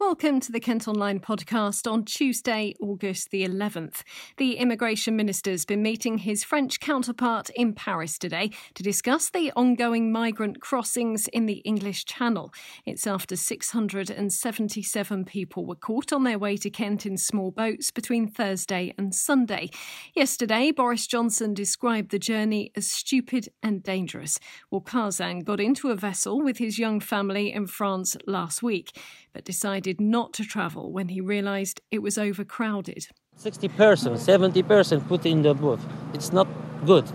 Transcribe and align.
Welcome 0.00 0.40
to 0.40 0.50
the 0.50 0.60
Kent 0.60 0.88
Online 0.88 1.20
podcast 1.20 1.88
on 1.88 2.06
Tuesday, 2.06 2.74
August 2.80 3.28
the 3.30 3.46
11th. 3.46 4.02
The 4.38 4.54
immigration 4.54 5.14
minister's 5.14 5.66
been 5.66 5.82
meeting 5.82 6.16
his 6.16 6.42
French 6.42 6.80
counterpart 6.80 7.50
in 7.50 7.74
Paris 7.74 8.18
today 8.18 8.50
to 8.76 8.82
discuss 8.82 9.28
the 9.28 9.52
ongoing 9.54 10.10
migrant 10.10 10.62
crossings 10.62 11.28
in 11.28 11.44
the 11.44 11.58
English 11.66 12.06
Channel. 12.06 12.50
It's 12.86 13.06
after 13.06 13.36
677 13.36 15.24
people 15.26 15.66
were 15.66 15.74
caught 15.74 16.14
on 16.14 16.24
their 16.24 16.38
way 16.38 16.56
to 16.56 16.70
Kent 16.70 17.04
in 17.04 17.18
small 17.18 17.50
boats 17.50 17.90
between 17.90 18.26
Thursday 18.26 18.94
and 18.96 19.14
Sunday. 19.14 19.68
Yesterday, 20.14 20.70
Boris 20.72 21.06
Johnson 21.06 21.52
described 21.52 22.10
the 22.10 22.18
journey 22.18 22.72
as 22.74 22.90
stupid 22.90 23.50
and 23.62 23.82
dangerous. 23.82 24.38
Well, 24.70 24.80
Karzan 24.80 25.44
got 25.44 25.60
into 25.60 25.90
a 25.90 25.94
vessel 25.94 26.40
with 26.40 26.56
his 26.56 26.78
young 26.78 27.00
family 27.00 27.52
in 27.52 27.66
France 27.66 28.16
last 28.26 28.62
week, 28.62 28.98
but 29.34 29.44
decided 29.44 29.89
not 29.98 30.32
to 30.34 30.44
travel 30.44 30.92
when 30.92 31.08
he 31.08 31.20
realised 31.20 31.80
it 31.90 32.00
was 32.00 32.18
overcrowded. 32.18 33.08
60 33.36 33.68
persons, 33.68 34.22
70 34.22 34.62
persons 34.64 35.02
put 35.08 35.24
in 35.24 35.42
the 35.42 35.54
boat. 35.54 35.80
It's 36.12 36.32
not 36.32 36.46
good. 36.84 37.10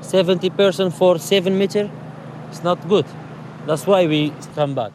70 0.00 0.50
persons 0.50 0.96
for 0.96 1.18
7 1.18 1.56
meter, 1.56 1.88
it's 2.48 2.64
not 2.64 2.88
good. 2.88 3.06
That's 3.66 3.86
why 3.86 4.06
we 4.06 4.32
come 4.54 4.74
back. 4.74 4.92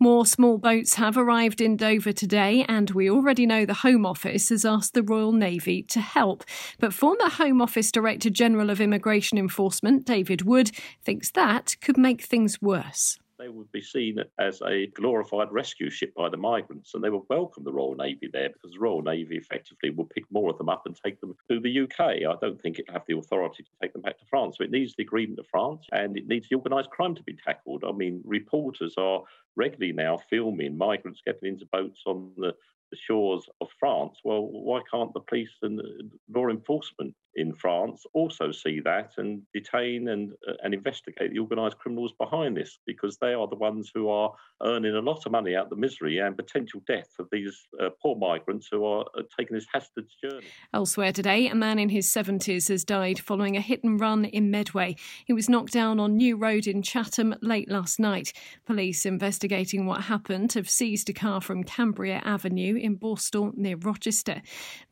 More 0.00 0.26
small 0.26 0.58
boats 0.58 0.94
have 0.94 1.16
arrived 1.16 1.60
in 1.60 1.76
Dover 1.76 2.12
today, 2.12 2.64
and 2.68 2.90
we 2.90 3.10
already 3.10 3.46
know 3.46 3.64
the 3.64 3.74
Home 3.74 4.06
Office 4.06 4.50
has 4.50 4.64
asked 4.64 4.94
the 4.94 5.02
Royal 5.02 5.32
Navy 5.32 5.82
to 5.84 6.00
help. 6.00 6.44
But 6.78 6.92
former 6.92 7.28
Home 7.28 7.60
Office 7.60 7.90
Director 7.90 8.30
General 8.30 8.70
of 8.70 8.80
Immigration 8.80 9.38
Enforcement, 9.38 10.04
David 10.04 10.42
Wood, 10.42 10.70
thinks 11.02 11.30
that 11.32 11.76
could 11.80 11.96
make 11.96 12.22
things 12.22 12.62
worse 12.62 13.18
they 13.38 13.48
would 13.48 13.70
be 13.72 13.80
seen 13.80 14.18
as 14.38 14.60
a 14.66 14.86
glorified 14.88 15.50
rescue 15.52 15.90
ship 15.90 16.12
by 16.14 16.28
the 16.28 16.36
migrants, 16.36 16.94
and 16.94 17.02
they 17.02 17.10
would 17.10 17.22
welcome 17.28 17.64
the 17.64 17.72
Royal 17.72 17.94
Navy 17.94 18.28
there 18.32 18.48
because 18.48 18.72
the 18.72 18.78
Royal 18.78 19.02
Navy 19.02 19.36
effectively 19.36 19.90
will 19.90 20.06
pick 20.06 20.24
more 20.30 20.50
of 20.50 20.58
them 20.58 20.68
up 20.68 20.86
and 20.86 20.96
take 20.96 21.20
them 21.20 21.34
to 21.50 21.60
the 21.60 21.80
UK. 21.80 22.00
I 22.00 22.36
don't 22.40 22.60
think 22.60 22.78
it 22.78 22.90
have 22.90 23.04
the 23.06 23.16
authority 23.16 23.62
to 23.62 23.70
take 23.80 23.92
them 23.92 24.02
back 24.02 24.18
to 24.18 24.26
France. 24.26 24.56
So 24.58 24.64
it 24.64 24.70
needs 24.70 24.94
the 24.96 25.04
agreement 25.04 25.38
of 25.38 25.46
France, 25.46 25.86
and 25.92 26.16
it 26.16 26.26
needs 26.26 26.48
the 26.48 26.56
organised 26.56 26.90
crime 26.90 27.14
to 27.14 27.22
be 27.22 27.36
tackled. 27.36 27.84
I 27.84 27.92
mean, 27.92 28.20
reporters 28.24 28.94
are 28.98 29.22
regularly 29.56 29.92
now 29.92 30.18
filming 30.30 30.76
migrants 30.76 31.22
getting 31.24 31.48
into 31.48 31.66
boats 31.72 32.02
on 32.06 32.32
the 32.36 32.54
shores 32.96 33.46
of 33.60 33.68
France. 33.78 34.18
Well, 34.24 34.48
why 34.50 34.80
can't 34.90 35.12
the 35.14 35.20
police 35.20 35.50
and 35.62 35.80
law 36.28 36.48
enforcement 36.48 37.14
in 37.38 37.54
France 37.54 38.04
also 38.14 38.50
see 38.50 38.80
that 38.80 39.12
and 39.16 39.42
detain 39.54 40.08
and 40.08 40.32
uh, 40.48 40.54
and 40.62 40.74
investigate 40.74 41.32
the 41.32 41.38
organised 41.38 41.78
criminals 41.78 42.12
behind 42.18 42.56
this 42.56 42.78
because 42.84 43.16
they 43.18 43.32
are 43.32 43.46
the 43.46 43.56
ones 43.56 43.90
who 43.94 44.08
are 44.08 44.32
earning 44.62 44.94
a 44.94 45.00
lot 45.00 45.24
of 45.24 45.32
money 45.32 45.54
out 45.54 45.64
of 45.64 45.70
the 45.70 45.76
misery 45.76 46.18
and 46.18 46.36
potential 46.36 46.82
death 46.86 47.08
of 47.18 47.28
these 47.30 47.56
uh, 47.80 47.90
poor 48.02 48.16
migrants 48.16 48.68
who 48.70 48.84
are 48.84 49.04
uh, 49.16 49.22
taking 49.38 49.54
this 49.54 49.66
hazardous 49.72 50.16
journey. 50.22 50.46
Elsewhere 50.74 51.12
today, 51.12 51.46
a 51.46 51.54
man 51.54 51.78
in 51.78 51.88
his 51.90 52.08
70s 52.08 52.68
has 52.68 52.84
died 52.84 53.20
following 53.20 53.56
a 53.56 53.60
hit 53.60 53.84
and 53.84 54.00
run 54.00 54.24
in 54.24 54.50
Medway. 54.50 54.96
He 55.24 55.32
was 55.32 55.48
knocked 55.48 55.72
down 55.72 56.00
on 56.00 56.16
New 56.16 56.36
Road 56.36 56.66
in 56.66 56.82
Chatham 56.82 57.34
late 57.40 57.70
last 57.70 58.00
night. 58.00 58.32
Police 58.66 59.06
investigating 59.06 59.86
what 59.86 60.02
happened 60.02 60.54
have 60.54 60.68
seized 60.68 61.08
a 61.08 61.12
car 61.12 61.40
from 61.40 61.62
Cambria 61.62 62.20
Avenue 62.24 62.76
in 62.78 62.96
Borstal 62.96 63.56
near 63.56 63.76
Rochester. 63.76 64.42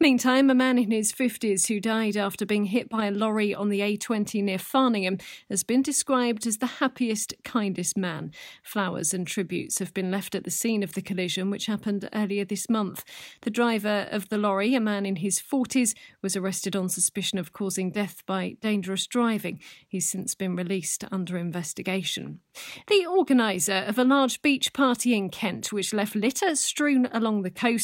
Meantime, 0.01 0.51
a 0.51 0.55
man 0.55 0.79
in 0.79 0.91
his 0.91 1.13
50s 1.13 1.69
who 1.69 1.81
died 1.81 2.17
after 2.17 2.45
being 2.45 2.67
hit 2.67 2.89
by 2.89 3.07
a 3.07 3.11
lorry 3.11 3.55
on 3.55 3.69
the 3.69 3.81
A20 3.81 4.43
near 4.43 4.59
Farningham 4.59 5.21
has 5.49 5.63
been 5.63 5.83
described 5.83 6.47
as 6.47 6.59
the 6.59 6.67
happiest, 6.67 7.35
kindest 7.45 7.97
man. 7.97 8.33
Flowers 8.63 9.15
and 9.15 9.27
tributes 9.27 9.79
have 9.79 9.95
been 9.95 10.11
left 10.11 10.35
at 10.35 10.45
the 10.45 10.51
scene 10.51 10.83
of 10.83 10.95
the 10.95 11.03
collision, 11.03 11.51
which 11.51 11.67
happened 11.67 12.09
earlier 12.13 12.45
this 12.45 12.69
month. 12.69 13.05
The 13.43 13.51
driver 13.51 14.09
of 14.11 14.29
the 14.29 14.39
lorry, 14.39 14.75
a 14.75 14.81
man 14.81 15.07
in 15.07 15.17
his 15.17 15.41
40s, 15.41 15.95
was 16.23 16.37
arrested 16.37 16.75
on 16.75 16.89
suspicion 16.89 17.39
of 17.39 17.53
causing 17.53 17.91
death 17.91 18.25
by 18.27 18.57
dangerous 18.61 19.07
driving. 19.07 19.61
He's 19.87 20.11
since 20.11 20.35
been 20.35 20.57
released 20.57 21.05
under 21.11 21.37
investigation. 21.37 22.41
The 22.89 23.07
organiser 23.07 23.85
of 23.87 23.99
a 23.99 24.05
large 24.05 24.43
beach 24.43 24.73
party 24.73 25.15
in 25.15 25.31
Kent, 25.31 25.73
which 25.73 25.93
left 25.93 26.17
litter 26.17 26.57
strewn 26.57 27.09
along 27.13 27.43
the 27.43 27.51
coast, 27.51 27.76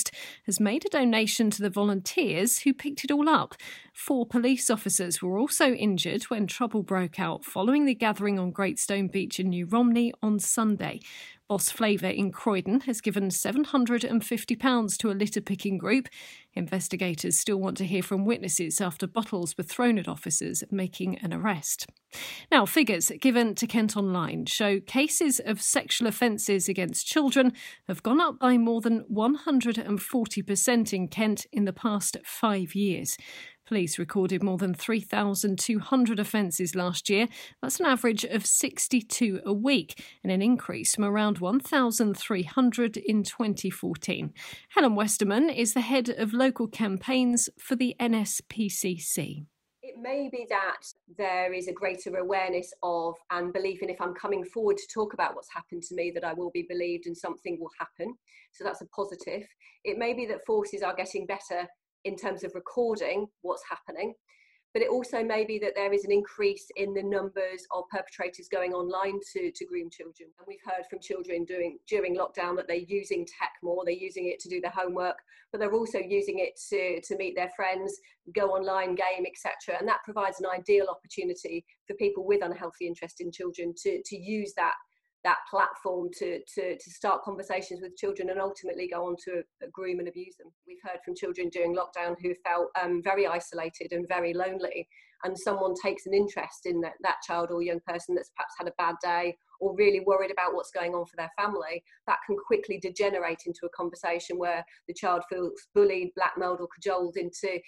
has 0.47 0.60
made 0.60 0.84
a 0.84 0.88
donation 0.88 1.50
to 1.50 1.62
the 1.62 1.70
volunteers 1.70 2.60
who 2.60 2.72
picked 2.72 3.04
it 3.04 3.10
all 3.10 3.28
up. 3.28 3.54
Four 3.92 4.25
police 4.25 4.70
officers 4.70 5.20
were 5.20 5.38
also 5.38 5.72
injured 5.72 6.25
when 6.25 6.47
trouble 6.47 6.82
broke 6.82 7.20
out 7.20 7.44
following 7.44 7.84
the 7.84 7.94
gathering 7.94 8.38
on 8.38 8.53
Greatstone 8.53 9.12
Beach 9.12 9.38
in 9.38 9.50
New 9.50 9.66
Romney 9.66 10.14
on 10.22 10.38
Sunday. 10.38 11.00
Boss 11.53 11.70
Flavour 11.70 12.08
in 12.08 12.32
Croydon 12.32 12.81
has 12.81 13.02
given 13.02 13.28
£750 13.28 14.97
to 14.97 15.10
a 15.10 15.12
litter 15.12 15.42
picking 15.42 15.76
group. 15.76 16.08
Investigators 16.54 17.38
still 17.38 17.58
want 17.58 17.76
to 17.76 17.84
hear 17.84 18.02
from 18.02 18.25
witnesses 18.25 18.81
after 18.81 19.06
bottles 19.06 19.58
were 19.58 19.64
thrown 19.64 19.98
at 19.98 20.08
officers 20.08 20.64
making 20.70 21.19
an 21.19 21.34
arrest. 21.34 21.86
Now, 22.50 22.64
figures 22.64 23.12
given 23.20 23.54
to 23.56 23.66
Kent 23.66 23.98
Online 23.98 24.47
show 24.47 24.81
cases 24.81 25.41
of 25.44 25.60
sexual 25.60 26.08
offences 26.08 26.70
against 26.70 27.06
children 27.06 27.52
have 27.86 28.02
gone 28.02 28.20
up 28.20 28.38
by 28.38 28.56
more 28.56 28.81
than 28.81 29.04
140% 29.12 30.92
in 30.92 31.08
Kent 31.08 31.47
in 31.52 31.66
the 31.66 31.72
past 31.72 32.16
five 32.25 32.75
years. 32.75 33.19
Police 33.72 33.99
recorded 33.99 34.43
more 34.43 34.59
than 34.59 34.75
3,200 34.75 36.21
offences 36.21 36.75
last 36.75 37.09
year. 37.09 37.27
That's 37.62 37.81
an 37.81 37.87
average 37.87 38.22
of 38.22 38.44
62 38.44 39.41
a 39.47 39.55
week, 39.55 40.05
and 40.22 40.31
an 40.31 40.43
increase 40.43 40.94
from 40.94 41.05
around 41.05 41.38
1,300 41.38 42.97
in 42.99 43.22
2014. 43.22 44.34
Helen 44.69 44.94
Westerman 44.94 45.49
is 45.49 45.72
the 45.72 45.81
head 45.81 46.11
of 46.11 46.34
local 46.34 46.69
campaigns 46.69 47.49
for 47.59 47.75
the 47.75 47.97
NSPCC 47.99 49.47
it 49.82 50.00
may 50.00 50.28
be 50.31 50.47
that 50.49 50.81
there 51.19 51.53
is 51.53 51.66
a 51.69 51.72
greater 51.72 52.16
awareness 52.16 52.72
of 52.82 53.15
and 53.31 53.53
belief 53.53 53.82
in 53.82 53.91
if 53.91 54.00
I'm 54.00 54.15
coming 54.15 54.44
forward 54.44 54.77
to 54.77 54.87
talk 54.93 55.12
about 55.12 55.34
what's 55.34 55.53
happened 55.53 55.82
to 55.84 55.94
me, 55.94 56.11
that 56.15 56.25
I 56.25 56.32
will 56.32 56.50
be 56.50 56.65
believed 56.69 57.06
and 57.06 57.16
something 57.16 57.59
will 57.61 57.71
happen. 57.78 58.15
So 58.53 58.65
that's 58.65 58.81
a 58.81 58.87
positive. 58.87 59.47
It 59.84 59.99
may 59.99 60.15
be 60.15 60.25
that 60.27 60.47
forces 60.47 60.82
are 60.82 60.94
getting 60.94 61.27
better 61.27 61.66
in 62.04 62.16
terms 62.16 62.44
of 62.44 62.54
recording 62.54 63.26
what's 63.42 63.62
happening. 63.68 64.14
But 64.72 64.82
it 64.82 64.88
also 64.88 65.22
may 65.22 65.44
be 65.44 65.58
that 65.58 65.74
there 65.74 65.92
is 65.92 66.04
an 66.04 66.12
increase 66.12 66.66
in 66.76 66.94
the 66.94 67.02
numbers 67.02 67.66
of 67.72 67.84
perpetrators 67.90 68.48
going 68.48 68.72
online 68.72 69.20
to, 69.34 69.50
to 69.50 69.66
groom 69.66 69.90
children. 69.90 70.30
And 70.38 70.46
we've 70.48 70.64
heard 70.64 70.86
from 70.88 70.98
children 71.00 71.44
doing 71.44 71.78
during 71.86 72.16
lockdown 72.16 72.56
that 72.56 72.68
they're 72.68 72.76
using 72.76 73.26
tech 73.26 73.52
more, 73.62 73.84
they're 73.84 73.92
using 73.92 74.28
it 74.28 74.40
to 74.40 74.48
do 74.48 74.62
their 74.62 74.72
homework, 74.74 75.16
but 75.50 75.58
they're 75.58 75.74
also 75.74 75.98
using 75.98 76.38
it 76.38 76.58
to, 76.70 77.02
to 77.02 77.18
meet 77.18 77.36
their 77.36 77.50
friends, 77.54 77.94
go 78.34 78.48
online, 78.48 78.94
game, 78.94 79.26
etc. 79.26 79.78
And 79.78 79.86
that 79.88 80.04
provides 80.04 80.40
an 80.40 80.46
ideal 80.46 80.86
opportunity 80.88 81.66
for 81.86 81.94
people 81.96 82.26
with 82.26 82.42
unhealthy 82.42 82.86
interest 82.86 83.20
in 83.20 83.30
children 83.30 83.74
to, 83.82 84.00
to 84.02 84.16
use 84.16 84.54
that 84.56 84.74
that 85.25 85.38
platform 85.50 86.09
to, 86.19 86.41
to, 86.55 86.77
to 86.77 86.91
start 86.91 87.22
conversations 87.22 87.81
with 87.81 87.97
children 87.97 88.31
and 88.31 88.41
ultimately 88.41 88.88
go 88.88 89.06
on 89.06 89.16
to 89.25 89.43
groom 89.72 90.00
and 90.00 90.09
abuse 90.09 90.37
them. 90.37 90.53
We've 90.66 90.83
heard 90.83 90.99
from 91.05 91.15
children 91.15 91.49
during 91.49 91.77
lockdown 91.77 92.16
who 92.21 92.34
felt 92.44 92.69
um, 92.81 93.03
very 93.03 93.27
isolated 93.27 93.93
and 93.93 94.06
very 94.09 94.34
lonely, 94.34 94.88
and 95.25 95.38
someone 95.38 95.75
takes 95.81 96.06
an 96.06 96.15
interest 96.15 96.66
in 96.66 96.81
that, 96.81 96.94
that 97.03 97.16
child 97.27 97.50
or 97.50 97.62
young 97.62 97.81
person 97.87 98.15
that's 98.15 98.32
perhaps 98.37 98.55
had 98.59 98.69
a 98.69 98.75
bad 98.78 98.97
day 99.03 99.37
or 99.61 99.77
really 99.77 100.00
worried 100.00 100.32
about 100.32 100.55
what's 100.55 100.72
going 100.72 100.93
on 100.93 101.06
for 101.06 101.15
their 101.16 101.31
family, 101.38 101.84
that 102.09 102.19
can 102.27 102.37
quickly 102.49 102.81
degenerate 102.82 103.43
into 103.47 103.61
a 103.65 103.69
conversation 103.77 104.37
where 104.37 104.65
the 104.88 104.94
child 104.94 105.22
feels 105.31 105.53
bullied, 105.72 106.11
blackmailed, 106.16 106.61
or 106.61 106.66
cajoled 106.75 107.16
into 107.16 107.61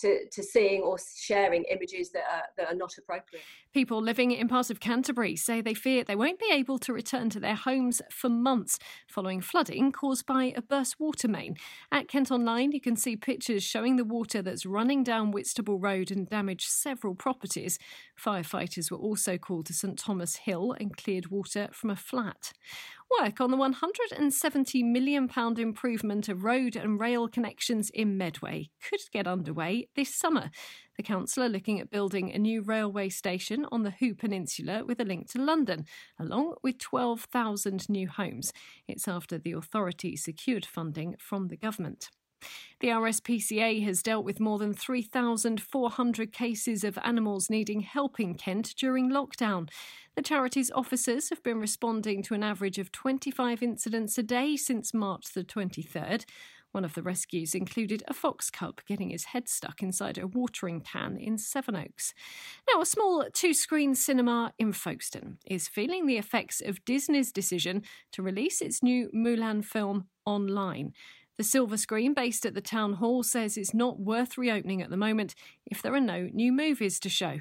to, 0.00 0.28
to 0.28 0.42
seeing 0.42 0.82
or 0.82 0.98
sharing 1.16 1.64
images 1.64 2.10
that 2.12 2.24
are, 2.30 2.42
that 2.56 2.72
are 2.72 2.76
not 2.76 2.92
appropriate. 2.98 3.44
People 3.72 4.02
living 4.02 4.32
in 4.32 4.48
parts 4.48 4.70
of 4.70 4.80
Canterbury 4.80 5.36
say 5.36 5.60
they 5.60 5.74
fear 5.74 6.04
they 6.04 6.16
won't 6.16 6.38
be 6.38 6.50
able 6.52 6.78
to 6.80 6.92
return 6.92 7.30
to 7.30 7.40
their 7.40 7.54
homes 7.54 8.02
for 8.10 8.28
months 8.28 8.78
following 9.08 9.40
flooding 9.40 9.92
caused 9.92 10.26
by 10.26 10.52
a 10.56 10.62
burst 10.62 10.98
water 10.98 11.28
main. 11.28 11.56
At 11.92 12.08
Kent 12.08 12.30
Online, 12.30 12.72
you 12.72 12.80
can 12.80 12.96
see 12.96 13.16
pictures 13.16 13.62
showing 13.62 13.96
the 13.96 14.04
water 14.04 14.42
that's 14.42 14.66
running 14.66 15.04
down 15.04 15.30
Whitstable 15.30 15.78
Road 15.78 16.10
and 16.10 16.28
damaged 16.28 16.68
several 16.68 17.14
properties. 17.14 17.78
Firefighters 18.18 18.90
were 18.90 18.98
also 18.98 19.38
called 19.38 19.66
to 19.66 19.74
St 19.74 19.98
Thomas 19.98 20.36
Hill 20.36 20.74
and 20.78 20.96
cleared 20.96 21.30
water 21.30 21.68
from 21.72 21.90
a 21.90 21.96
flat. 21.96 22.52
Work 23.18 23.40
on 23.40 23.50
the 23.50 23.56
£170 23.56 24.84
million 24.84 25.28
improvement 25.58 26.28
of 26.28 26.44
road 26.44 26.76
and 26.76 27.00
rail 27.00 27.26
connections 27.26 27.90
in 27.90 28.16
Medway 28.16 28.70
could 28.88 29.00
get 29.12 29.26
underway 29.26 29.88
this 29.96 30.14
summer. 30.14 30.50
The 30.96 31.02
council 31.02 31.42
are 31.42 31.48
looking 31.48 31.80
at 31.80 31.90
building 31.90 32.32
a 32.32 32.38
new 32.38 32.62
railway 32.62 33.08
station 33.08 33.66
on 33.72 33.82
the 33.82 33.90
Hoo 33.90 34.14
Peninsula 34.14 34.84
with 34.84 35.00
a 35.00 35.04
link 35.04 35.28
to 35.32 35.42
London, 35.42 35.86
along 36.20 36.54
with 36.62 36.78
12,000 36.78 37.88
new 37.88 38.08
homes. 38.08 38.52
It's 38.86 39.08
after 39.08 39.38
the 39.38 39.52
authority 39.52 40.16
secured 40.16 40.64
funding 40.64 41.16
from 41.18 41.48
the 41.48 41.56
government. 41.56 42.10
The 42.80 42.88
RSPCA 42.88 43.84
has 43.84 44.02
dealt 44.02 44.24
with 44.24 44.40
more 44.40 44.58
than 44.58 44.72
3,400 44.72 46.32
cases 46.32 46.84
of 46.84 46.98
animals 47.04 47.50
needing 47.50 47.80
help 47.80 48.18
in 48.18 48.34
Kent 48.34 48.74
during 48.76 49.10
lockdown. 49.10 49.68
The 50.16 50.22
charity's 50.22 50.70
officers 50.70 51.28
have 51.30 51.42
been 51.42 51.60
responding 51.60 52.22
to 52.24 52.34
an 52.34 52.42
average 52.42 52.78
of 52.78 52.92
25 52.92 53.62
incidents 53.62 54.18
a 54.18 54.22
day 54.22 54.56
since 54.56 54.94
March 54.94 55.32
the 55.34 55.44
23rd. 55.44 56.24
One 56.72 56.84
of 56.84 56.94
the 56.94 57.02
rescues 57.02 57.54
included 57.54 58.04
a 58.06 58.14
fox 58.14 58.48
cub 58.48 58.80
getting 58.86 59.10
his 59.10 59.24
head 59.24 59.48
stuck 59.48 59.82
inside 59.82 60.18
a 60.18 60.26
watering 60.26 60.80
can 60.80 61.16
in 61.16 61.36
Sevenoaks. 61.36 62.14
Now, 62.72 62.80
a 62.80 62.86
small 62.86 63.26
two 63.32 63.54
screen 63.54 63.96
cinema 63.96 64.52
in 64.56 64.72
Folkestone 64.72 65.38
is 65.44 65.66
feeling 65.66 66.06
the 66.06 66.18
effects 66.18 66.60
of 66.60 66.84
Disney's 66.84 67.32
decision 67.32 67.82
to 68.12 68.22
release 68.22 68.60
its 68.60 68.82
new 68.82 69.10
Mulan 69.12 69.64
film 69.64 70.06
online. 70.24 70.92
The 71.40 71.44
silver 71.44 71.78
screen 71.78 72.12
based 72.12 72.44
at 72.44 72.52
the 72.52 72.60
town 72.60 72.92
hall 72.92 73.22
says 73.22 73.56
it's 73.56 73.72
not 73.72 73.98
worth 73.98 74.36
reopening 74.36 74.82
at 74.82 74.90
the 74.90 74.96
moment 74.98 75.34
if 75.64 75.80
there 75.80 75.94
are 75.94 75.98
no 75.98 76.28
new 76.34 76.52
movies 76.52 77.00
to 77.00 77.08
show. 77.08 77.40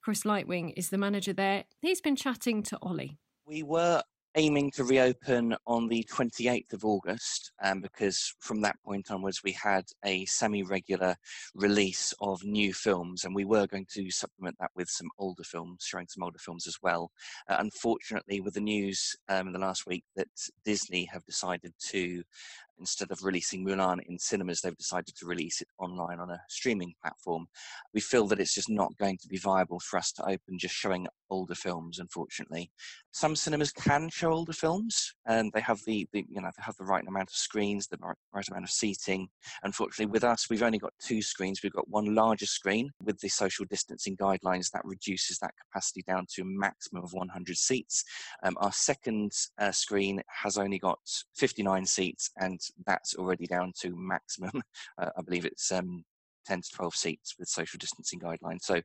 Chris 0.00 0.22
Lightwing 0.22 0.72
is 0.76 0.90
the 0.90 0.98
manager 0.98 1.32
there. 1.32 1.64
He's 1.80 2.00
been 2.00 2.14
chatting 2.14 2.62
to 2.62 2.78
Ollie. 2.80 3.18
We 3.46 3.64
were 3.64 4.04
aiming 4.36 4.70
to 4.70 4.84
reopen 4.84 5.56
on 5.66 5.88
the 5.88 6.06
28th 6.08 6.74
of 6.74 6.84
August 6.84 7.50
um, 7.64 7.80
because 7.80 8.32
from 8.38 8.60
that 8.60 8.76
point 8.84 9.10
onwards 9.10 9.42
we 9.42 9.50
had 9.50 9.84
a 10.04 10.24
semi-regular 10.26 11.16
release 11.56 12.14
of 12.20 12.44
new 12.44 12.72
films 12.72 13.24
and 13.24 13.34
we 13.34 13.44
were 13.44 13.66
going 13.66 13.86
to 13.90 14.08
supplement 14.10 14.56
that 14.60 14.70
with 14.76 14.88
some 14.88 15.08
older 15.18 15.42
films, 15.42 15.84
showing 15.84 16.06
some 16.06 16.22
older 16.22 16.38
films 16.38 16.68
as 16.68 16.76
well. 16.82 17.10
Uh, 17.48 17.56
unfortunately, 17.58 18.40
with 18.40 18.54
the 18.54 18.60
news 18.60 19.16
um, 19.28 19.48
in 19.48 19.52
the 19.52 19.58
last 19.58 19.86
week 19.86 20.04
that 20.14 20.28
Disney 20.64 21.08
have 21.12 21.24
decided 21.24 21.72
to 21.88 22.22
instead 22.80 23.10
of 23.10 23.22
releasing 23.22 23.64
Mulan 23.64 23.98
in 24.08 24.18
cinemas, 24.18 24.60
they've 24.60 24.76
decided 24.76 25.14
to 25.16 25.26
release 25.26 25.60
it 25.60 25.68
online 25.78 26.18
on 26.18 26.30
a 26.30 26.40
streaming 26.48 26.94
platform. 27.00 27.46
We 27.94 28.00
feel 28.00 28.26
that 28.28 28.40
it's 28.40 28.54
just 28.54 28.70
not 28.70 28.96
going 28.98 29.18
to 29.18 29.28
be 29.28 29.38
viable 29.38 29.78
for 29.80 29.98
us 29.98 30.10
to 30.12 30.24
open 30.24 30.58
just 30.58 30.74
showing 30.74 31.06
older 31.30 31.54
films, 31.54 31.98
unfortunately. 31.98 32.70
Some 33.12 33.34
cinemas 33.34 33.72
can 33.72 34.08
show 34.08 34.32
older 34.32 34.52
films, 34.52 35.14
and 35.26 35.50
they 35.52 35.60
have 35.60 35.80
the, 35.86 36.06
the 36.12 36.24
you 36.28 36.40
know 36.40 36.50
they 36.56 36.62
have 36.62 36.76
the 36.76 36.84
right 36.84 37.06
amount 37.06 37.30
of 37.30 37.34
screens, 37.34 37.86
the 37.86 37.98
right, 38.00 38.48
amount 38.48 38.64
of 38.64 38.70
seating. 38.70 39.28
Unfortunately, 39.62 40.10
with 40.10 40.24
us, 40.24 40.48
we've 40.48 40.62
only 40.62 40.78
got 40.78 40.92
two 41.00 41.22
screens. 41.22 41.60
We've 41.62 41.72
got 41.72 41.88
one 41.88 42.14
larger 42.14 42.46
screen 42.46 42.90
with 43.02 43.18
the 43.20 43.28
social 43.28 43.64
distancing 43.68 44.16
guidelines 44.16 44.70
that 44.72 44.84
reduces 44.84 45.38
that 45.38 45.54
capacity 45.56 46.02
down 46.06 46.26
to 46.34 46.42
a 46.42 46.46
maximum 46.46 47.02
of 47.02 47.12
100 47.12 47.56
seats. 47.56 48.04
Um, 48.42 48.56
our 48.60 48.72
second 48.72 49.32
uh, 49.58 49.72
screen 49.72 50.22
has 50.28 50.58
only 50.58 50.78
got 50.78 50.98
59 51.36 51.86
seats, 51.86 52.30
and 52.38 52.60
that's 52.86 53.14
already 53.14 53.46
down 53.46 53.72
to 53.80 53.94
maximum. 53.96 54.50
Uh, 54.98 55.10
I 55.16 55.22
believe 55.22 55.44
it's 55.44 55.70
um, 55.72 56.04
10 56.46 56.62
to 56.62 56.70
12 56.72 56.94
seats 56.94 57.34
with 57.38 57.48
social 57.48 57.78
distancing 57.78 58.18
guidelines. 58.18 58.62
So 58.62 58.80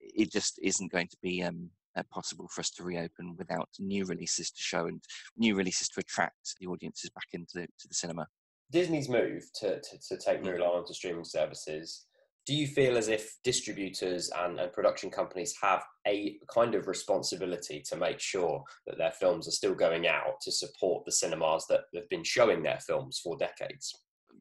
it 0.00 0.32
just 0.32 0.58
isn't 0.62 0.92
going 0.92 1.08
to 1.08 1.16
be 1.22 1.42
um, 1.42 1.70
uh, 1.96 2.02
possible 2.10 2.48
for 2.48 2.60
us 2.60 2.70
to 2.70 2.84
reopen 2.84 3.36
without 3.36 3.68
new 3.78 4.04
releases 4.04 4.50
to 4.50 4.60
show 4.60 4.86
and 4.86 5.02
new 5.36 5.54
releases 5.54 5.88
to 5.88 6.00
attract 6.00 6.54
the 6.60 6.66
audiences 6.66 7.10
back 7.10 7.28
into 7.32 7.52
the, 7.54 7.66
to 7.78 7.88
the 7.88 7.94
cinema. 7.94 8.26
Disney's 8.70 9.08
move 9.08 9.42
to, 9.60 9.80
to, 9.80 9.98
to 10.08 10.16
take 10.16 10.42
mm. 10.42 10.46
Mulan 10.46 10.74
onto 10.74 10.94
streaming 10.94 11.24
services 11.24 12.06
do 12.46 12.54
you 12.54 12.66
feel 12.66 12.96
as 12.98 13.08
if 13.08 13.36
distributors 13.42 14.30
and, 14.38 14.60
and, 14.60 14.72
production 14.72 15.10
companies 15.10 15.54
have 15.62 15.82
a 16.06 16.36
kind 16.52 16.74
of 16.74 16.86
responsibility 16.86 17.82
to 17.88 17.96
make 17.96 18.20
sure 18.20 18.62
that 18.86 18.98
their 18.98 19.12
films 19.12 19.48
are 19.48 19.52
still 19.52 19.74
going 19.74 20.06
out 20.06 20.40
to 20.42 20.52
support 20.52 21.04
the 21.04 21.12
cinemas 21.12 21.64
that 21.68 21.84
have 21.94 22.08
been 22.10 22.24
showing 22.24 22.62
their 22.62 22.80
films 22.86 23.18
for 23.22 23.36
decades? 23.38 23.94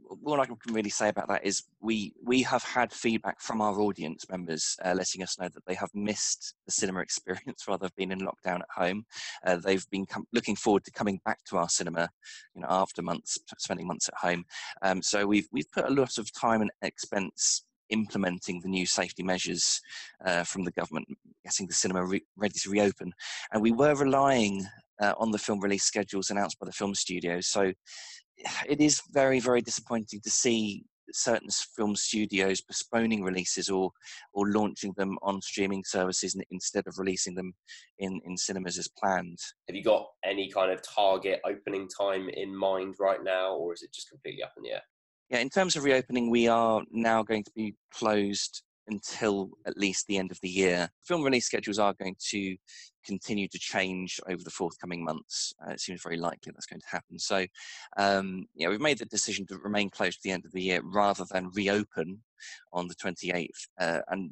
What 0.07 0.39
I 0.39 0.45
can 0.45 0.57
really 0.69 0.89
say 0.89 1.09
about 1.09 1.27
that 1.29 1.45
is 1.45 1.63
we 1.81 2.13
we 2.23 2.41
have 2.43 2.63
had 2.63 2.91
feedback 2.91 3.39
from 3.41 3.61
our 3.61 3.79
audience 3.79 4.25
members 4.29 4.75
uh, 4.83 4.93
letting 4.93 5.23
us 5.23 5.39
know 5.39 5.49
that 5.49 5.65
they 5.65 5.75
have 5.75 5.89
missed 5.93 6.55
the 6.65 6.71
cinema 6.71 6.99
experience 7.01 7.65
rather 7.67 7.87
than 7.87 7.91
being 7.95 8.11
in 8.11 8.19
lockdown 8.19 8.59
at 8.61 8.69
home. 8.75 9.05
Uh, 9.45 9.57
they've 9.57 9.89
been 9.89 10.05
com- 10.05 10.27
looking 10.33 10.55
forward 10.55 10.83
to 10.85 10.91
coming 10.91 11.19
back 11.25 11.39
to 11.45 11.57
our 11.57 11.69
cinema, 11.69 12.09
you 12.55 12.61
know, 12.61 12.67
after 12.69 13.01
months 13.01 13.37
spending 13.57 13.87
months 13.87 14.07
at 14.09 14.15
home. 14.15 14.43
Um, 14.81 15.01
so 15.01 15.25
we've 15.25 15.47
we've 15.51 15.71
put 15.71 15.85
a 15.85 15.93
lot 15.93 16.17
of 16.17 16.31
time 16.33 16.61
and 16.61 16.71
expense 16.81 17.63
implementing 17.89 18.59
the 18.61 18.69
new 18.69 18.85
safety 18.85 19.23
measures 19.23 19.81
uh, 20.25 20.43
from 20.43 20.63
the 20.63 20.71
government, 20.71 21.07
getting 21.43 21.67
the 21.67 21.73
cinema 21.73 22.05
re- 22.05 22.25
ready 22.35 22.55
to 22.59 22.69
reopen. 22.69 23.13
And 23.51 23.61
we 23.61 23.71
were 23.71 23.95
relying 23.95 24.65
uh, 25.01 25.13
on 25.17 25.31
the 25.31 25.37
film 25.37 25.59
release 25.59 25.83
schedules 25.83 26.29
announced 26.29 26.59
by 26.59 26.65
the 26.65 26.71
film 26.71 26.95
studios. 26.95 27.47
So 27.47 27.71
it 28.67 28.81
is 28.81 29.01
very, 29.11 29.39
very 29.39 29.61
disappointing 29.61 30.21
to 30.21 30.29
see 30.29 30.85
certain 31.11 31.49
film 31.75 31.95
studios 31.95 32.61
postponing 32.61 33.23
releases 33.23 33.69
or 33.69 33.91
or 34.33 34.49
launching 34.49 34.93
them 34.97 35.17
on 35.21 35.41
streaming 35.41 35.83
services 35.85 36.35
instead 36.49 36.87
of 36.87 36.97
releasing 36.97 37.35
them 37.35 37.53
in 37.99 38.19
in 38.25 38.37
cinemas 38.37 38.77
as 38.77 38.87
planned. 38.87 39.37
Have 39.67 39.75
you 39.75 39.83
got 39.83 40.07
any 40.23 40.49
kind 40.49 40.71
of 40.71 40.81
target 40.81 41.39
opening 41.45 41.87
time 41.87 42.29
in 42.29 42.55
mind 42.55 42.95
right 42.99 43.23
now 43.23 43.53
or 43.53 43.73
is 43.73 43.83
it 43.83 43.93
just 43.93 44.09
completely 44.09 44.43
up 44.43 44.53
in 44.57 44.63
the 44.63 44.71
air? 44.71 44.81
Yeah, 45.29 45.39
in 45.39 45.49
terms 45.49 45.75
of 45.75 45.83
reopening, 45.83 46.29
we 46.29 46.47
are 46.47 46.83
now 46.91 47.23
going 47.23 47.43
to 47.43 47.51
be 47.55 47.75
closed 47.91 48.61
until 48.87 49.51
at 49.65 49.77
least 49.77 50.07
the 50.07 50.17
end 50.17 50.31
of 50.31 50.39
the 50.41 50.49
year. 50.49 50.89
Film 51.03 51.23
release 51.23 51.45
schedules 51.45 51.79
are 51.79 51.93
going 51.93 52.15
to 52.29 52.55
continue 53.05 53.47
to 53.47 53.59
change 53.59 54.19
over 54.29 54.43
the 54.43 54.49
forthcoming 54.49 55.03
months. 55.03 55.53
Uh, 55.65 55.71
it 55.71 55.79
seems 55.79 56.01
very 56.01 56.17
likely 56.17 56.51
that's 56.51 56.65
going 56.65 56.81
to 56.81 56.87
happen. 56.87 57.19
So, 57.19 57.45
um, 57.97 58.45
yeah, 58.55 58.69
we've 58.69 58.81
made 58.81 58.97
the 58.97 59.05
decision 59.05 59.45
to 59.47 59.57
remain 59.57 59.89
closed 59.89 60.21
to 60.21 60.23
the 60.23 60.31
end 60.31 60.45
of 60.45 60.51
the 60.51 60.61
year 60.61 60.81
rather 60.83 61.25
than 61.31 61.51
reopen 61.53 62.21
on 62.71 62.87
the 62.87 62.95
28th 62.95 63.47
uh, 63.79 63.99
and 64.09 64.31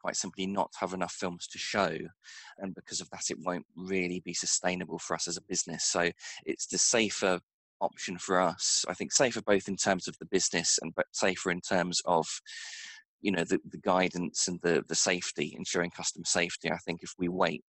quite 0.00 0.16
simply 0.16 0.46
not 0.46 0.70
have 0.78 0.94
enough 0.94 1.12
films 1.12 1.46
to 1.46 1.58
show. 1.58 1.96
And 2.58 2.74
because 2.74 3.00
of 3.00 3.08
that, 3.10 3.30
it 3.30 3.38
won't 3.40 3.66
really 3.76 4.20
be 4.20 4.34
sustainable 4.34 4.98
for 4.98 5.14
us 5.14 5.28
as 5.28 5.36
a 5.36 5.42
business. 5.42 5.84
So, 5.84 6.10
it's 6.44 6.66
the 6.66 6.78
safer 6.78 7.40
option 7.82 8.16
for 8.16 8.40
us. 8.40 8.84
I 8.88 8.94
think 8.94 9.12
safer 9.12 9.42
both 9.42 9.68
in 9.68 9.76
terms 9.76 10.08
of 10.08 10.16
the 10.18 10.24
business 10.26 10.78
and 10.80 10.94
but 10.94 11.06
safer 11.12 11.50
in 11.50 11.60
terms 11.60 12.00
of 12.06 12.26
you 13.22 13.32
know 13.32 13.44
the, 13.44 13.58
the 13.70 13.78
guidance 13.78 14.48
and 14.48 14.60
the 14.62 14.84
the 14.88 14.94
safety, 14.94 15.54
ensuring 15.56 15.90
customer 15.90 16.26
safety. 16.26 16.70
I 16.70 16.78
think 16.78 17.02
if 17.02 17.14
we 17.18 17.28
wait 17.28 17.64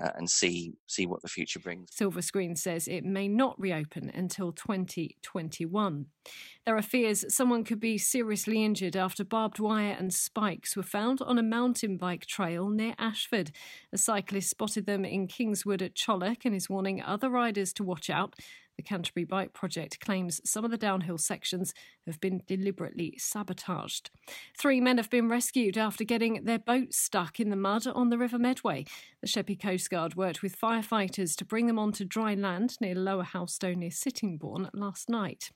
uh, 0.00 0.10
and 0.16 0.28
see 0.28 0.74
see 0.86 1.06
what 1.06 1.22
the 1.22 1.28
future 1.28 1.58
brings. 1.58 1.88
Silver 1.92 2.22
Screen 2.22 2.56
says 2.56 2.86
it 2.86 3.04
may 3.04 3.28
not 3.28 3.58
reopen 3.58 4.10
until 4.14 4.52
2021. 4.52 6.06
There 6.64 6.76
are 6.76 6.82
fears 6.82 7.24
someone 7.34 7.64
could 7.64 7.80
be 7.80 7.98
seriously 7.98 8.64
injured 8.64 8.96
after 8.96 9.24
barbed 9.24 9.58
wire 9.58 9.96
and 9.98 10.12
spikes 10.12 10.76
were 10.76 10.82
found 10.82 11.20
on 11.22 11.38
a 11.38 11.42
mountain 11.42 11.96
bike 11.96 12.26
trail 12.26 12.68
near 12.68 12.94
Ashford. 12.98 13.52
A 13.92 13.98
cyclist 13.98 14.50
spotted 14.50 14.86
them 14.86 15.04
in 15.04 15.26
Kingswood 15.26 15.82
at 15.82 15.94
Challock 15.94 16.44
and 16.44 16.54
is 16.54 16.68
warning 16.68 17.02
other 17.02 17.30
riders 17.30 17.72
to 17.74 17.84
watch 17.84 18.10
out. 18.10 18.34
The 18.76 18.82
Canterbury 18.82 19.24
Bike 19.24 19.54
Project 19.54 20.00
claims 20.00 20.40
some 20.44 20.64
of 20.64 20.70
the 20.70 20.76
downhill 20.76 21.16
sections 21.16 21.72
have 22.06 22.20
been 22.20 22.42
deliberately 22.46 23.14
sabotaged. 23.18 24.10
Three 24.58 24.80
men 24.80 24.98
have 24.98 25.08
been 25.08 25.28
rescued 25.28 25.78
after 25.78 26.04
getting 26.04 26.44
their 26.44 26.58
boat 26.58 26.92
stuck 26.92 27.40
in 27.40 27.48
the 27.48 27.56
mud 27.56 27.86
on 27.86 28.10
the 28.10 28.18
River 28.18 28.38
Medway. 28.38 28.84
The 29.22 29.28
Sheppey 29.28 29.56
Coast 29.56 29.88
Guard 29.88 30.14
worked 30.14 30.42
with 30.42 30.60
firefighters 30.60 31.34
to 31.36 31.44
bring 31.44 31.66
them 31.66 31.78
onto 31.78 32.04
dry 32.04 32.34
land 32.34 32.76
near 32.80 32.94
Lower 32.94 33.24
Halstow 33.24 33.74
near 33.74 33.90
Sittingbourne 33.90 34.68
last 34.74 35.08
night. 35.08 35.50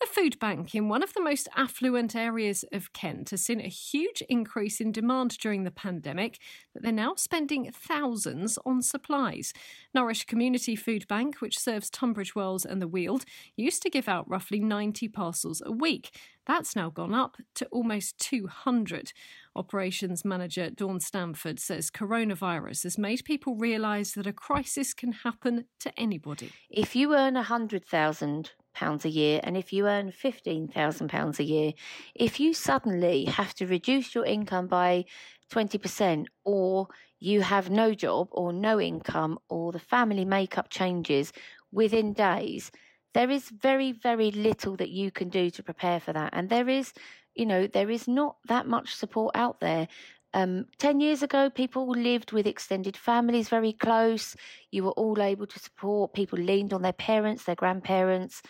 A 0.00 0.06
food 0.06 0.38
bank 0.38 0.76
in 0.76 0.88
one 0.88 1.02
of 1.02 1.12
the 1.12 1.20
most 1.20 1.48
affluent 1.56 2.14
areas 2.14 2.64
of 2.70 2.92
Kent 2.92 3.30
has 3.30 3.42
seen 3.42 3.60
a 3.60 3.68
huge 3.68 4.22
increase 4.28 4.80
in 4.80 4.92
demand 4.92 5.36
during 5.38 5.64
the 5.64 5.72
pandemic, 5.72 6.38
but 6.72 6.82
they're 6.82 6.92
now 6.92 7.16
spending 7.16 7.72
thousands 7.72 8.60
on 8.64 8.80
supplies. 8.80 9.52
Nourish 9.92 10.24
Community 10.24 10.76
Food 10.76 11.08
Bank, 11.08 11.40
which 11.40 11.58
serves 11.58 11.90
Tunbridge 11.90 12.36
Wells 12.36 12.64
and 12.64 12.80
the 12.80 12.86
Weald, 12.86 13.24
used 13.56 13.82
to 13.82 13.90
give 13.90 14.08
out 14.08 14.30
roughly 14.30 14.60
90 14.60 15.08
parcels 15.08 15.60
a 15.66 15.72
week. 15.72 16.16
That's 16.46 16.76
now 16.76 16.90
gone 16.90 17.12
up 17.12 17.36
to 17.56 17.66
almost 17.66 18.18
200. 18.18 19.12
Operations 19.56 20.24
manager 20.24 20.70
Dawn 20.70 21.00
Stamford 21.00 21.58
says 21.58 21.90
coronavirus 21.90 22.84
has 22.84 22.98
made 22.98 23.24
people 23.24 23.56
realise 23.56 24.12
that 24.12 24.28
a 24.28 24.32
crisis 24.32 24.94
can 24.94 25.10
happen 25.10 25.64
to 25.80 25.92
anybody. 25.98 26.52
If 26.70 26.94
you 26.94 27.14
earn 27.14 27.34
100,000 27.34 28.52
pounds 28.78 29.04
a 29.04 29.08
year 29.08 29.40
and 29.42 29.56
if 29.56 29.72
you 29.72 29.86
earn 29.86 30.10
15,000 30.10 31.08
pounds 31.08 31.38
a 31.40 31.44
year 31.44 31.72
if 32.14 32.38
you 32.40 32.54
suddenly 32.54 33.24
have 33.24 33.52
to 33.54 33.66
reduce 33.66 34.14
your 34.14 34.24
income 34.24 34.66
by 34.66 35.04
20% 35.52 36.26
or 36.44 36.88
you 37.18 37.40
have 37.40 37.70
no 37.70 37.94
job 37.94 38.28
or 38.30 38.52
no 38.52 38.80
income 38.80 39.38
or 39.48 39.72
the 39.72 39.86
family 39.94 40.24
makeup 40.24 40.68
changes 40.70 41.32
within 41.72 42.12
days 42.12 42.70
there 43.14 43.30
is 43.30 43.50
very 43.50 43.92
very 43.92 44.30
little 44.30 44.76
that 44.76 44.90
you 44.90 45.10
can 45.10 45.28
do 45.28 45.50
to 45.50 45.62
prepare 45.62 46.00
for 46.00 46.12
that. 46.12 46.30
And 46.32 46.48
there 46.48 46.68
is 46.68 46.92
you 47.34 47.46
know 47.46 47.66
there 47.66 47.90
is 47.90 48.06
not 48.06 48.36
that 48.46 48.66
much 48.66 48.94
support 48.94 49.34
out 49.34 49.60
there 49.60 49.88
um, 50.34 50.66
10 50.78 51.00
years 51.00 51.22
ago, 51.22 51.48
people 51.50 51.88
lived 51.88 52.32
with 52.32 52.46
extended 52.46 52.96
families 52.96 53.48
very 53.48 53.72
close. 53.72 54.36
You 54.70 54.84
were 54.84 54.92
all 54.92 55.20
able 55.20 55.46
to 55.46 55.58
support. 55.58 56.12
People 56.12 56.38
leaned 56.38 56.72
on 56.72 56.82
their 56.82 56.92
parents, 56.92 57.44
their 57.44 57.54
grandparents. 57.54 58.42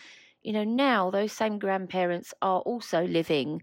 You 0.43 0.53
know, 0.53 0.63
now 0.63 1.09
those 1.09 1.31
same 1.31 1.59
grandparents 1.59 2.33
are 2.41 2.59
also 2.61 3.05
living 3.05 3.61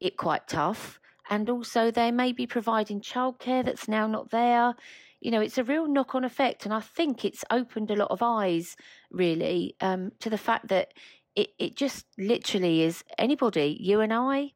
it 0.00 0.16
quite 0.16 0.48
tough. 0.48 0.98
And 1.30 1.48
also, 1.48 1.90
they 1.90 2.10
may 2.10 2.32
be 2.32 2.46
providing 2.46 3.00
childcare 3.00 3.64
that's 3.64 3.88
now 3.88 4.06
not 4.06 4.30
there. 4.30 4.74
You 5.20 5.30
know, 5.30 5.40
it's 5.40 5.56
a 5.56 5.64
real 5.64 5.86
knock 5.86 6.16
on 6.16 6.24
effect. 6.24 6.64
And 6.64 6.74
I 6.74 6.80
think 6.80 7.24
it's 7.24 7.44
opened 7.50 7.90
a 7.90 7.96
lot 7.96 8.10
of 8.10 8.22
eyes, 8.22 8.76
really, 9.10 9.76
um, 9.80 10.10
to 10.18 10.28
the 10.28 10.36
fact 10.36 10.68
that 10.68 10.92
it, 11.36 11.50
it 11.58 11.76
just 11.76 12.06
literally 12.18 12.82
is 12.82 13.04
anybody, 13.18 13.76
you 13.80 14.00
and 14.00 14.12
I, 14.12 14.52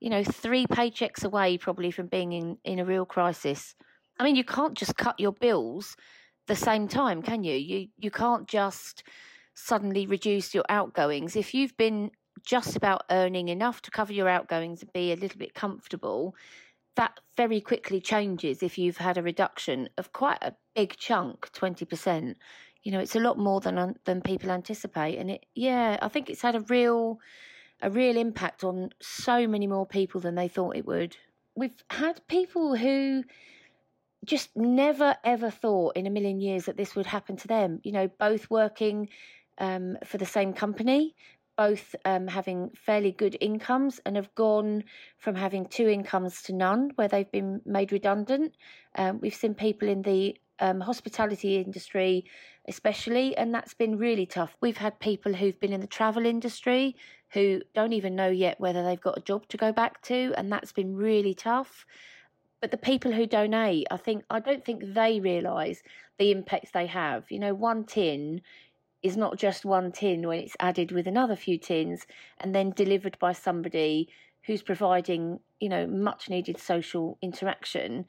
you 0.00 0.10
know, 0.10 0.24
three 0.24 0.66
paychecks 0.66 1.24
away 1.24 1.58
probably 1.58 1.90
from 1.90 2.06
being 2.06 2.32
in, 2.32 2.56
in 2.64 2.78
a 2.78 2.84
real 2.84 3.04
crisis. 3.04 3.74
I 4.18 4.24
mean, 4.24 4.36
you 4.36 4.44
can't 4.44 4.76
just 4.76 4.96
cut 4.96 5.20
your 5.20 5.32
bills 5.32 5.96
the 6.46 6.56
same 6.56 6.88
time, 6.88 7.22
can 7.22 7.44
you? 7.44 7.54
You 7.54 7.88
you 7.98 8.10
can't 8.10 8.48
just 8.48 9.04
suddenly 9.54 10.06
reduce 10.06 10.54
your 10.54 10.64
outgoings. 10.68 11.36
If 11.36 11.54
you've 11.54 11.76
been 11.76 12.10
just 12.44 12.76
about 12.76 13.04
earning 13.10 13.48
enough 13.48 13.82
to 13.82 13.90
cover 13.90 14.12
your 14.12 14.28
outgoings 14.28 14.82
and 14.82 14.92
be 14.92 15.12
a 15.12 15.16
little 15.16 15.38
bit 15.38 15.54
comfortable, 15.54 16.34
that 16.96 17.20
very 17.36 17.60
quickly 17.60 18.00
changes 18.00 18.62
if 18.62 18.78
you've 18.78 18.96
had 18.96 19.18
a 19.18 19.22
reduction 19.22 19.88
of 19.98 20.12
quite 20.12 20.38
a 20.42 20.54
big 20.74 20.96
chunk, 20.96 21.50
20%. 21.52 22.34
You 22.82 22.92
know, 22.92 23.00
it's 23.00 23.16
a 23.16 23.20
lot 23.20 23.38
more 23.38 23.60
than 23.60 23.94
than 24.06 24.22
people 24.22 24.50
anticipate 24.50 25.18
and 25.18 25.30
it 25.30 25.46
yeah, 25.54 25.98
I 26.00 26.08
think 26.08 26.30
it's 26.30 26.42
had 26.42 26.56
a 26.56 26.60
real 26.60 27.20
a 27.82 27.90
real 27.90 28.16
impact 28.16 28.64
on 28.64 28.90
so 29.00 29.46
many 29.46 29.66
more 29.66 29.86
people 29.86 30.20
than 30.20 30.34
they 30.34 30.48
thought 30.48 30.76
it 30.76 30.86
would. 30.86 31.16
We've 31.54 31.82
had 31.90 32.26
people 32.28 32.76
who 32.76 33.24
just 34.24 34.50
never 34.54 35.16
ever 35.24 35.50
thought 35.50 35.96
in 35.96 36.06
a 36.06 36.10
million 36.10 36.40
years 36.40 36.66
that 36.66 36.76
this 36.76 36.94
would 36.94 37.06
happen 37.06 37.36
to 37.36 37.48
them. 37.48 37.80
You 37.82 37.92
know, 37.92 38.08
both 38.18 38.50
working 38.50 39.08
um, 39.58 39.96
for 40.04 40.18
the 40.18 40.26
same 40.26 40.52
company, 40.52 41.14
both 41.56 41.94
um, 42.04 42.26
having 42.26 42.70
fairly 42.74 43.12
good 43.12 43.36
incomes 43.40 44.00
and 44.04 44.16
have 44.16 44.34
gone 44.34 44.84
from 45.18 45.34
having 45.34 45.66
two 45.66 45.88
incomes 45.88 46.42
to 46.42 46.52
none, 46.52 46.90
where 46.94 47.08
they've 47.08 47.30
been 47.32 47.60
made 47.64 47.92
redundant. 47.92 48.54
Um, 48.94 49.20
we've 49.20 49.34
seen 49.34 49.54
people 49.54 49.88
in 49.88 50.02
the 50.02 50.36
um, 50.60 50.80
hospitality 50.80 51.56
industry, 51.56 52.24
especially, 52.68 53.36
and 53.36 53.54
that's 53.54 53.74
been 53.74 53.98
really 53.98 54.26
tough. 54.26 54.56
We've 54.60 54.76
had 54.76 55.00
people 55.00 55.32
who've 55.32 55.58
been 55.58 55.72
in 55.72 55.80
the 55.80 55.86
travel 55.86 56.26
industry 56.26 56.96
who 57.32 57.62
don't 57.74 57.92
even 57.92 58.16
know 58.16 58.28
yet 58.28 58.60
whether 58.60 58.84
they've 58.84 59.00
got 59.00 59.18
a 59.18 59.22
job 59.22 59.46
to 59.48 59.56
go 59.56 59.72
back 59.72 60.02
to, 60.02 60.32
and 60.36 60.50
that's 60.50 60.72
been 60.72 60.96
really 60.96 61.34
tough. 61.34 61.86
But 62.60 62.70
the 62.70 62.76
people 62.76 63.12
who 63.12 63.26
donate, 63.26 63.86
I 63.90 63.96
think, 63.96 64.24
I 64.28 64.40
don't 64.40 64.64
think 64.64 64.82
they 64.94 65.20
realise 65.20 65.82
the 66.18 66.30
impacts 66.30 66.72
they 66.72 66.86
have. 66.86 67.30
You 67.30 67.38
know, 67.38 67.54
one 67.54 67.84
tin 67.84 68.42
is 69.02 69.16
not 69.16 69.38
just 69.38 69.64
one 69.64 69.92
tin 69.92 70.26
when 70.26 70.40
it's 70.40 70.56
added 70.60 70.92
with 70.92 71.06
another 71.06 71.36
few 71.36 71.58
tins 71.58 72.06
and 72.38 72.54
then 72.54 72.70
delivered 72.70 73.18
by 73.18 73.32
somebody 73.32 74.08
who's 74.42 74.62
providing, 74.62 75.40
you 75.58 75.68
know, 75.68 75.86
much 75.86 76.28
needed 76.28 76.58
social 76.58 77.16
interaction 77.22 78.04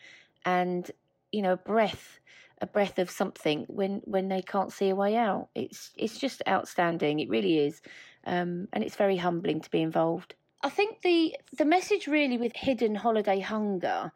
and, 0.45 0.91
you 1.31 1.41
know, 1.41 1.53
a 1.53 1.57
breath 1.57 2.19
a 2.61 2.67
breath 2.67 2.99
of 2.99 3.09
something 3.09 3.65
when 3.67 4.01
when 4.05 4.27
they 4.29 4.41
can't 4.41 4.71
see 4.71 4.89
a 4.89 4.95
way 4.95 5.15
out. 5.15 5.49
It's 5.55 5.91
it's 5.97 6.19
just 6.19 6.43
outstanding. 6.47 7.19
It 7.19 7.29
really 7.29 7.57
is, 7.57 7.81
um, 8.25 8.67
and 8.73 8.83
it's 8.83 8.95
very 8.95 9.17
humbling 9.17 9.61
to 9.61 9.69
be 9.69 9.81
involved. 9.81 10.35
I 10.63 10.69
think 10.69 11.01
the 11.01 11.35
the 11.57 11.65
message 11.65 12.07
really 12.07 12.37
with 12.37 12.55
hidden 12.55 12.95
holiday 12.95 13.39
hunger 13.39 14.11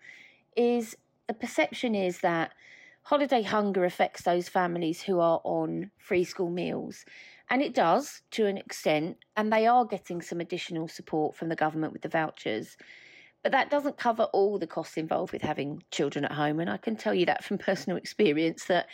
is 0.55 0.95
the 1.27 1.33
perception 1.33 1.95
is 1.95 2.19
that 2.19 2.51
holiday 3.03 3.41
hunger 3.41 3.85
affects 3.85 4.23
those 4.23 4.49
families 4.49 5.01
who 5.01 5.19
are 5.19 5.41
on 5.43 5.91
free 5.97 6.23
school 6.23 6.49
meals. 6.49 7.05
And 7.49 7.61
it 7.61 7.75
does 7.75 8.23
to 8.31 8.47
an 8.47 8.57
extent, 8.57 9.17
and 9.37 9.53
they 9.53 9.67
are 9.67 9.85
getting 9.85 10.21
some 10.21 10.41
additional 10.41 10.87
support 10.87 11.35
from 11.35 11.49
the 11.49 11.55
government 11.55 11.93
with 11.93 12.01
the 12.01 12.09
vouchers. 12.09 12.75
But 13.43 13.51
that 13.51 13.69
doesn't 13.69 13.97
cover 13.97 14.23
all 14.33 14.57
the 14.57 14.65
costs 14.65 14.97
involved 14.97 15.31
with 15.31 15.43
having 15.43 15.83
children 15.91 16.25
at 16.25 16.31
home. 16.31 16.59
And 16.59 16.67
I 16.67 16.77
can 16.77 16.95
tell 16.95 17.13
you 17.13 17.27
that 17.27 17.43
from 17.43 17.57
personal 17.69 17.97
experience 17.97 18.65
that 18.65 18.87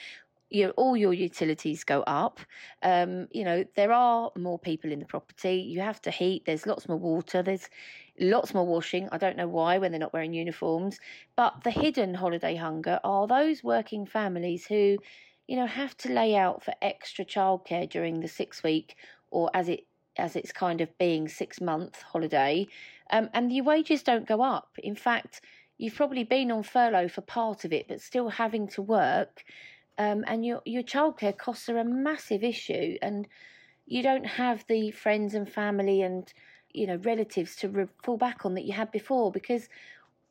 you 0.51 0.65
know, 0.65 0.71
all 0.71 0.97
your 0.97 1.13
utilities 1.13 1.85
go 1.85 2.01
up. 2.01 2.41
Um, 2.83 3.27
you 3.31 3.45
know, 3.45 3.63
there 3.75 3.93
are 3.93 4.31
more 4.37 4.59
people 4.59 4.91
in 4.91 4.99
the 4.99 5.05
property. 5.05 5.55
You 5.55 5.79
have 5.79 6.01
to 6.01 6.11
heat. 6.11 6.43
There's 6.45 6.67
lots 6.67 6.89
more 6.89 6.99
water. 6.99 7.41
There's 7.41 7.69
lots 8.19 8.53
more 8.53 8.67
washing. 8.67 9.07
I 9.13 9.17
don't 9.17 9.37
know 9.37 9.47
why 9.47 9.77
when 9.77 9.91
they're 9.91 9.99
not 9.99 10.11
wearing 10.11 10.33
uniforms. 10.33 10.99
But 11.37 11.63
the 11.63 11.71
hidden 11.71 12.13
holiday 12.13 12.55
hunger 12.57 12.99
are 13.03 13.27
those 13.27 13.63
working 13.63 14.05
families 14.05 14.65
who, 14.67 14.97
you 15.47 15.55
know, 15.55 15.67
have 15.67 15.95
to 15.99 16.11
lay 16.11 16.35
out 16.35 16.61
for 16.63 16.73
extra 16.81 17.23
childcare 17.23 17.89
during 17.89 18.19
the 18.19 18.27
six 18.27 18.61
week 18.61 18.97
or 19.31 19.49
as 19.53 19.69
it 19.69 19.85
as 20.17 20.35
it's 20.35 20.51
kind 20.51 20.81
of 20.81 20.97
being 20.97 21.29
six 21.29 21.61
month 21.61 22.01
holiday, 22.01 22.67
um, 23.11 23.29
and 23.33 23.53
your 23.53 23.63
wages 23.63 24.03
don't 24.03 24.27
go 24.27 24.41
up. 24.41 24.67
In 24.83 24.95
fact, 24.95 25.39
you've 25.77 25.95
probably 25.95 26.25
been 26.25 26.51
on 26.51 26.63
furlough 26.63 27.07
for 27.07 27.21
part 27.21 27.63
of 27.63 27.71
it, 27.71 27.87
but 27.87 28.01
still 28.01 28.27
having 28.27 28.67
to 28.67 28.81
work 28.81 29.45
um, 30.01 30.23
and 30.27 30.43
your 30.43 30.61
your 30.65 30.83
childcare 30.83 31.37
costs 31.37 31.69
are 31.69 31.77
a 31.77 31.85
massive 31.85 32.43
issue, 32.43 32.97
and 33.01 33.27
you 33.85 34.01
don't 34.01 34.25
have 34.25 34.65
the 34.67 34.91
friends 34.91 35.35
and 35.35 35.47
family 35.47 36.01
and 36.01 36.33
you 36.73 36.87
know 36.87 36.95
relatives 37.03 37.55
to 37.57 37.69
re- 37.69 37.85
fall 38.03 38.17
back 38.17 38.45
on 38.45 38.55
that 38.55 38.65
you 38.65 38.73
had 38.73 38.91
before 38.91 39.31
because 39.31 39.67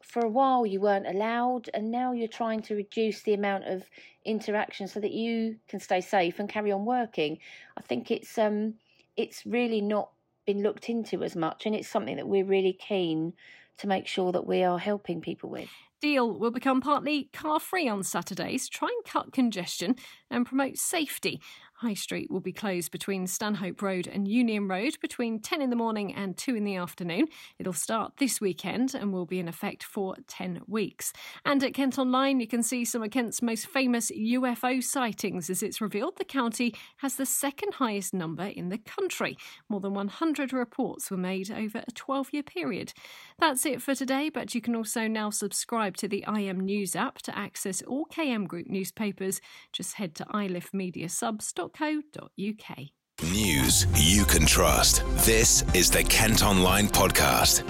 for 0.03 0.25
a 0.25 0.29
while 0.29 0.65
you 0.65 0.81
weren't 0.81 1.07
allowed 1.07 1.69
and 1.75 1.91
now 1.91 2.13
you're 2.13 2.27
trying 2.27 2.63
to 2.63 2.75
reduce 2.75 3.23
the 3.23 3.35
amount 3.35 3.65
of 3.65 3.83
interaction 4.25 4.89
so 4.89 4.99
that 4.99 5.13
you 5.13 5.57
can 5.69 5.79
stay 5.79 6.01
safe 6.01 6.39
and 6.39 6.49
carry 6.49 6.73
on 6.73 6.85
working. 6.85 7.39
I 7.77 7.83
think 7.83 8.11
it's 8.11 8.39
um 8.39 8.75
it's 9.17 9.47
really 9.47 9.81
not 9.81 10.11
been 10.47 10.63
looked 10.63 10.89
into 10.89 11.23
as 11.23 11.37
much 11.37 11.67
and 11.67 11.75
it's 11.77 11.89
something 11.89 12.17
that 12.17 12.27
we're 12.27 12.45
really 12.57 12.73
keen 12.73 13.35
to 13.77 13.87
make 13.87 14.07
sure 14.07 14.33
that 14.33 14.47
we 14.47 14.65
are 14.65 14.79
helping 14.79 15.21
people 15.21 15.51
with 15.51 15.71
Deal 16.01 16.33
will 16.33 16.51
become 16.51 16.81
partly 16.81 17.25
car 17.33 17.61
free 17.61 17.87
on 17.87 18.03
Saturdays, 18.03 18.69
try 18.69 18.89
and 18.89 19.05
cut 19.05 19.33
congestion 19.33 19.97
and 20.31 20.47
promote 20.47 20.79
safety. 20.79 21.41
High 21.81 21.95
Street 21.95 22.31
will 22.31 22.41
be 22.41 22.53
closed 22.53 22.91
between 22.91 23.27
Stanhope 23.27 23.81
Road 23.81 24.07
and 24.07 24.29
Union 24.29 24.69
Road 24.69 24.99
between 25.01 25.41
10 25.41 25.63
in 25.63 25.71
the 25.71 25.77
morning 25.77 26.15
and 26.15 26.37
2 26.37 26.55
in 26.55 26.65
the 26.65 26.77
afternoon. 26.77 27.29
It'll 27.59 27.73
start 27.73 28.19
this 28.19 28.39
weekend 28.39 28.95
and 28.95 29.15
will 29.15 29.25
be 29.25 29.39
in 29.39 29.49
effect 29.49 29.83
for 29.83 30.15
10 30.29 30.61
weeks. 30.67 31.15
And 31.47 31.65
at 31.65 31.73
Kent 31.73 31.99
Online, 31.99 32.39
you 32.39 32.47
can 32.47 32.63
see 32.63 32.85
some 32.85 33.03
of 33.03 33.11
Kent's 33.11 33.41
most 33.41 33.67
famous 33.67 34.11
UFO 34.11 34.85
sightings 34.85 35.49
as 35.49 35.63
it's 35.63 35.81
revealed 35.81 36.19
the 36.19 36.25
county 36.25 36.75
has 36.99 37.17
the 37.17 37.25
second 37.25 37.73
highest 37.73 38.13
number 38.13 38.45
in 38.45 38.69
the 38.69 38.77
country. 38.77 39.39
More 39.71 39.81
than 39.81 39.95
100 39.95 40.53
reports 40.53 41.11
were 41.11 41.17
made 41.17 41.51
over 41.51 41.79
a 41.79 41.93
12 41.93 42.29
year 42.35 42.43
period. 42.43 42.93
That's 43.39 43.65
it 43.65 43.81
for 43.81 43.95
today, 43.95 44.29
but 44.29 44.55
you 44.55 44.61
can 44.61 44.77
also 44.77 45.09
now 45.09 45.31
subscribe 45.31 45.90
to 45.97 46.09
the 46.09 46.25
IM 46.29 46.61
News 46.61 46.97
app 46.97 47.19
to 47.23 47.37
access 47.37 47.83
all 47.83 48.07
KM 48.07 48.47
Group 48.47 48.69
newspapers. 48.69 49.41
Just 49.73 49.95
head 49.95 50.15
to 50.17 50.25
iliffmediasubs.com 50.25 51.71
kent.co.uk. 51.81 52.79
News 53.23 53.87
you 53.97 54.25
can 54.25 54.47
trust. 54.47 55.05
This 55.27 55.63
is 55.75 55.91
the 55.91 56.03
Kent 56.05 56.43
Online 56.43 56.89
Podcast. 56.89 57.65